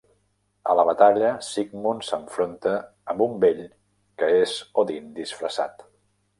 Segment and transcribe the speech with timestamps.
[0.71, 2.73] A la batalla, Sigmund s'enfronta
[3.15, 3.63] amb un vell
[4.23, 5.89] que és Odin disfressat.